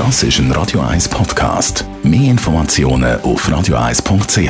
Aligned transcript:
Das 0.00 0.22
ist 0.22 0.38
ein 0.38 0.50
Radio 0.52 0.80
1 0.80 1.10
Podcast. 1.10 1.84
Mehr 2.02 2.30
Informationen 2.30 3.20
auf 3.20 3.46
radio1.ch. 3.46 4.48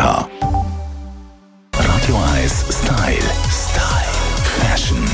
Radio 1.74 2.16
1 2.36 2.66
Style. 2.70 3.18
Style. 3.50 4.12
Fashion. 4.60 5.04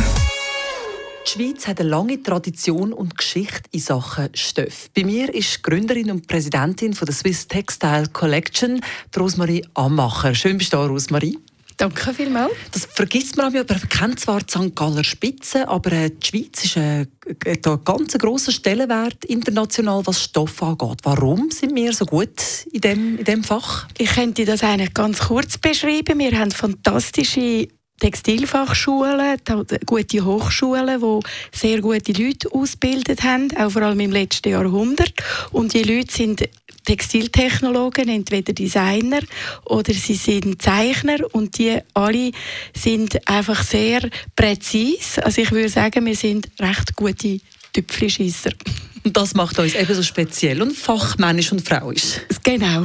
Die 1.24 1.30
Schweiz 1.30 1.66
hat 1.66 1.80
eine 1.80 1.88
lange 1.88 2.22
Tradition 2.22 2.92
und 2.92 3.16
Geschichte 3.16 3.62
in 3.72 3.80
Sachen 3.80 4.28
Stoff. 4.34 4.90
Bei 4.94 5.04
mir 5.04 5.35
ist 5.35 5.62
Gründerin 5.62 6.10
und 6.10 6.28
Präsidentin 6.28 6.92
von 6.92 7.06
der 7.06 7.14
Swiss 7.14 7.48
Textile 7.48 8.08
Collection, 8.12 8.82
Rosmarie 9.18 9.64
Ammacher. 9.72 10.34
Schön 10.34 10.58
bist 10.58 10.74
du 10.74 10.76
da, 10.76 10.84
Rosmarie. 10.84 11.38
Danke 11.77 12.15
vielmals. 12.15 12.53
Das 12.72 12.87
vergisst 12.87 13.37
man 13.37 13.47
aber 13.54 13.65
man 13.69 13.88
kennt 13.88 14.21
zwar 14.21 14.40
die 14.40 14.51
St. 14.51 14.75
Galler 14.75 15.04
Spitze, 15.04 15.69
aber 15.69 15.93
äh, 15.93 16.11
die 16.11 16.27
Schweiz 16.27 16.65
ist 16.65 16.77
äh, 16.77 17.06
hat 17.47 17.66
einen 17.66 17.84
ganz 17.84 18.16
grossen 18.16 18.52
Stellenwert 18.52 19.25
international, 19.27 20.07
was 20.07 20.25
Stoff 20.25 20.62
angeht. 20.62 21.01
Warum 21.02 21.51
sind 21.51 21.75
wir 21.75 21.93
so 21.93 22.07
gut 22.07 22.67
in 22.73 22.81
dem, 22.81 23.19
in 23.19 23.25
dem 23.25 23.45
Fach? 23.45 23.89
Ich 23.98 24.15
könnte 24.15 24.47
das 24.47 24.62
eigentlich 24.62 24.95
ganz 24.95 25.19
kurz 25.19 25.59
beschreiben. 25.59 26.19
Wir 26.19 26.39
haben 26.39 26.51
fantastische 26.51 27.69
Textilfachschulen, 27.98 29.39
gute 29.87 30.25
Hochschulen, 30.25 31.01
die 31.01 31.59
sehr 31.59 31.81
gute 31.81 32.12
Leute 32.12 32.53
ausgebildet 32.53 33.23
haben, 33.23 33.48
auch 33.56 33.70
vor 33.70 33.83
allem 33.83 34.01
im 34.01 34.12
letzten 34.12 34.51
Jahrhundert. 34.51 35.15
Und 35.51 35.73
die 35.73 35.83
Leute 35.83 36.12
sind 36.12 36.48
Textiltechnologen, 36.87 38.09
entweder 38.09 38.53
Designer 38.55 39.21
oder 39.65 39.93
sie 39.93 40.15
sind 40.15 40.63
Zeichner 40.63 41.19
und 41.33 41.59
die 41.59 41.79
alle 41.93 42.31
sind 42.73 43.29
einfach 43.29 43.62
sehr 43.62 44.09
präzise. 44.35 45.23
Also 45.25 45.43
ich 45.43 45.51
würde 45.51 45.69
sagen, 45.69 46.07
wir 46.07 46.17
sind 46.17 46.49
recht 46.59 46.97
gute 46.97 47.41
Tüpfelschisser. 47.73 48.53
Und 49.06 49.16
das 49.16 49.34
macht 49.34 49.56
uns 49.60 49.77
eben 49.77 49.95
so 49.95 50.02
speziell 50.02 50.60
und 50.60 50.77
fachmännisch 50.77 51.52
und 51.52 51.60
frauisch. 51.60 52.23
Genau. 52.42 52.84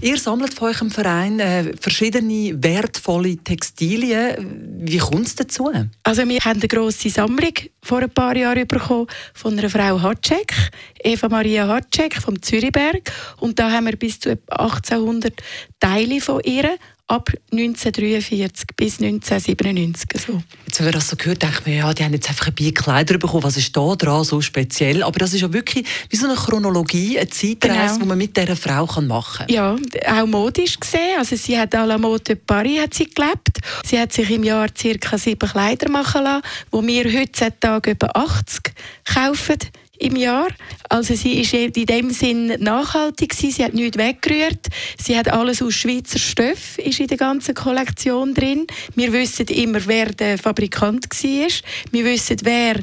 Ihr 0.00 0.16
sammelt 0.16 0.54
von 0.54 0.68
eurem 0.68 0.92
Verein 0.92 1.40
äh, 1.40 1.72
verschiedene 1.80 2.54
wertvolle 2.62 3.36
Textilien. 3.38 4.78
Wie 4.78 4.98
kommt 4.98 5.26
es 5.26 5.34
dazu? 5.34 5.72
Also 6.04 6.28
wir 6.28 6.38
haben 6.38 6.60
eine 6.60 6.68
grosse 6.68 7.10
Sammlung 7.10 7.52
vor 7.82 7.98
ein 7.98 8.10
paar 8.10 8.36
Jahren 8.36 8.68
bekommen 8.68 9.08
von 9.34 9.58
einer 9.58 9.68
Frau 9.68 10.00
Hatschek, 10.00 10.54
Eva 11.02 11.28
Maria 11.28 11.66
Hatschek 11.66 12.14
vom 12.14 12.40
Zürichberg. 12.40 13.10
Und 13.38 13.58
da 13.58 13.72
haben 13.72 13.86
wir 13.86 13.96
bis 13.96 14.20
zu 14.20 14.38
1800 14.48 15.34
Teile 15.80 16.20
von 16.20 16.42
ihr 16.44 16.78
ab 17.08 17.30
1943 17.52 18.66
bis 18.76 19.00
1997. 19.00 20.20
So. 20.26 20.42
Jetzt, 20.66 20.80
wenn 20.80 20.86
wir 20.86 20.92
das 20.92 21.08
so 21.08 21.16
gehört, 21.16 21.42
denken 21.42 21.60
wir, 21.64 21.74
ja, 21.74 21.94
die 21.94 22.04
haben 22.04 22.12
jetzt 22.12 22.28
einfach 22.28 22.48
ein 22.48 22.54
bisschen 22.54 22.74
Kleider 22.74 23.18
bekommen. 23.18 23.44
Was 23.44 23.56
ist 23.56 23.76
da 23.76 23.94
dran 23.94 24.24
so 24.24 24.40
speziell? 24.40 25.02
Aber 25.02 25.18
das 25.18 25.32
ist 25.32 25.42
ja 25.42 25.52
wirklich 25.52 25.86
wie 26.10 26.16
so 26.16 26.26
eine 26.26 26.34
Chronologie, 26.34 27.18
eine 27.18 27.28
Zeitreise, 27.28 27.94
genau. 27.94 27.98
die 27.98 28.04
man 28.06 28.18
mit 28.18 28.36
dieser 28.36 28.56
Frau 28.56 28.86
machen 29.02 29.46
kann. 29.46 29.54
Ja, 29.54 29.76
auch 30.06 30.26
modisch 30.26 30.80
gesehen. 30.80 31.18
Also 31.18 31.36
sie 31.36 31.58
hat 31.58 31.74
à 31.74 31.84
la 31.84 31.98
mode 31.98 32.24
de 32.24 32.34
Paris 32.34 32.80
hat 32.80 32.94
sie 32.94 33.08
gelebt. 33.08 33.58
Sie 33.84 33.98
hat 33.98 34.12
sich 34.12 34.30
im 34.30 34.42
Jahr 34.42 34.68
ca. 34.68 35.18
sieben 35.18 35.48
Kleider 35.48 35.88
machen 35.88 36.24
lassen, 36.24 36.42
wo 36.72 36.82
wir 36.82 37.04
heutzutage 37.04 37.92
über 37.92 38.16
80 38.16 38.72
kaufen 39.04 39.58
im 39.98 40.16
Jahr. 40.16 40.48
Also 40.88 41.14
sie 41.14 41.40
ist 41.40 41.52
in 41.52 41.72
dem 41.72 42.10
Sinn 42.10 42.54
nachhaltig 42.58 43.30
gewesen. 43.30 43.50
Sie 43.50 43.64
hat 43.64 43.74
nichts 43.74 43.98
weggerührt. 43.98 44.66
Sie 44.98 45.16
hat 45.16 45.28
alles 45.28 45.62
aus 45.62 45.74
Schweizer 45.74 46.18
Stoff 46.18 46.78
ist 46.78 47.00
in 47.00 47.06
der 47.06 47.16
ganzen 47.16 47.54
Kollektion 47.54 48.34
drin. 48.34 48.66
Wir 48.94 49.12
wissen 49.12 49.46
immer, 49.46 49.80
wer 49.86 50.06
der 50.06 50.38
Fabrikant 50.38 51.06
war. 51.10 51.48
Wir 51.92 52.04
wissen, 52.04 52.36
wer 52.42 52.80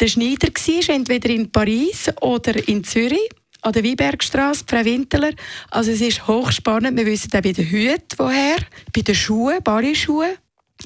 der 0.00 0.08
Schneider 0.08 0.48
war, 0.48 0.94
entweder 0.94 1.30
in 1.30 1.50
Paris 1.50 2.10
oder 2.20 2.68
in 2.68 2.84
Zürich 2.84 3.28
an 3.62 3.72
der 3.72 3.84
Weinbergstraße, 3.84 4.64
Frau 4.66 4.84
Winteler. 4.84 5.32
Also 5.70 5.90
es 5.90 6.00
ist 6.00 6.26
hochspannend. 6.26 6.96
Wir 6.96 7.06
wissen 7.06 7.30
auch 7.34 7.42
bei 7.42 7.52
den 7.52 7.66
Hüten 7.66 8.18
woher, 8.18 8.58
bei 8.94 9.02
den 9.02 9.14
Schuhen, 9.14 9.62
Barrischuhen. 9.62 10.36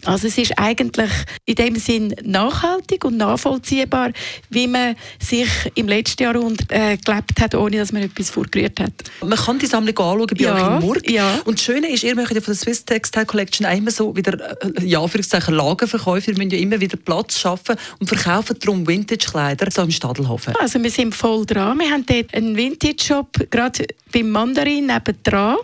Also 0.05 0.27
es 0.27 0.39
ist 0.39 0.59
eigentlich 0.59 1.11
in 1.45 1.55
dem 1.55 1.77
Sinn 1.77 2.15
nachhaltig 2.25 3.05
und 3.05 3.17
nachvollziehbar, 3.17 4.13
wie 4.51 4.67
man 4.67 4.97
sich 5.19 5.49
im 5.75 5.87
letzten 5.87 6.23
Jahrhundert 6.25 6.71
äh, 6.73 6.97
gelebt 6.97 7.41
hat, 7.41 7.55
ohne 7.55 7.77
dass 7.77 7.93
man 7.93 8.03
etwas 8.03 8.31
vorgerührt 8.31 8.81
hat. 8.81 8.93
Man 9.21 9.39
kann 9.39 9.59
die 9.59 9.67
Sammlung 9.67 9.97
anschauen 9.97 10.27
bei 10.27 10.45
ja, 10.45 10.55
euch 10.55 10.81
in 10.81 10.87
Murg. 10.87 11.11
Ja. 11.11 11.41
Und 11.45 11.59
das 11.59 11.65
Schöne 11.65 11.89
ist, 11.89 12.05
ihr 12.05 12.15
möchtet 12.15 12.37
ja 12.37 12.41
von 12.41 12.55
der 12.55 12.61
Swiss 12.61 12.85
Textile 12.85 13.27
Collection 13.27 13.67
immer 13.67 13.91
so 13.91 14.17
wieder, 14.17 14.63
äh, 14.63 14.85
ja, 14.85 15.01
Anführungszeichen 15.01 15.55
Lagerverkäufe, 15.55 16.33
ihr 16.33 16.39
müsst 16.39 16.53
ja 16.53 16.59
immer 16.59 16.81
wieder 16.81 16.97
Platz 16.97 17.39
schaffen 17.39 17.77
und 17.99 18.09
verkaufen 18.09 18.57
darum 18.61 18.87
Vintage-Kleider 18.87 19.71
so 19.71 19.83
im 19.83 19.91
Stadelhofen. 19.91 20.55
Also 20.59 20.83
wir 20.83 20.91
sind 20.91 21.15
voll 21.15 21.47
dran. 21.47 21.79
Wir 21.79 21.91
haben 21.91 22.07
dort 22.07 22.35
einen 22.35 22.57
Vintage-Shop, 22.57 23.51
gerade 23.51 23.87
beim 24.13 24.31
Mandarin 24.31 24.87
nebendran 24.87 25.57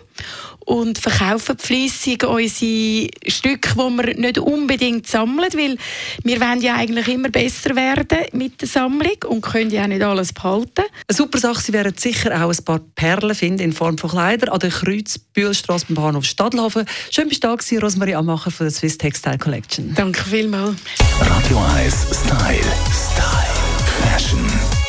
und 0.69 0.99
verkaufen 0.99 1.57
fleissig 1.57 2.23
unsere 2.23 3.09
Stücke, 3.27 3.73
die 3.73 3.79
wir 3.79 4.15
nicht 4.15 4.37
unbedingt 4.37 5.07
sammeln, 5.07 5.49
weil 5.53 5.77
wir 6.23 6.39
wollen 6.39 6.61
ja 6.61 6.75
eigentlich 6.75 7.07
immer 7.07 7.29
besser 7.29 7.75
werden 7.75 8.19
mit 8.33 8.61
der 8.61 8.67
Sammlung 8.67 9.17
und 9.27 9.41
können 9.41 9.71
ja 9.71 9.83
auch 9.83 9.87
nicht 9.87 10.03
alles 10.03 10.31
behalten. 10.31 10.83
Eine 11.07 11.15
super 11.15 11.39
Sache, 11.39 11.61
Sie 11.61 11.73
werden 11.73 11.93
sicher 11.97 12.45
auch 12.45 12.51
ein 12.51 12.65
paar 12.65 12.81
Perlen 12.93 13.33
finden 13.33 13.63
in 13.63 13.73
Form 13.73 13.97
von 13.97 14.11
Kleidern 14.11 14.49
an 14.49 14.59
der 14.59 14.69
Kreuzbühlstrasse 14.69 15.87
beim 15.89 15.95
Bahnhof 15.95 16.25
Stadlhofen. 16.25 16.85
Schön, 17.09 17.29
bist 17.29 17.43
du 17.43 17.47
da 17.47 17.55
gewesen, 17.55 17.79
Rosmarie 17.79 18.15
Amacher 18.15 18.51
von 18.51 18.67
der 18.67 18.71
Swiss 18.71 18.97
Textile 18.97 19.39
Collection. 19.39 19.95
Danke 19.95 20.23
vielmals. 20.23 20.75
Radio 21.19 21.57
1 21.77 21.95
Style. 22.11 22.59
Style. 22.91 23.49
Fashion. 24.03 24.88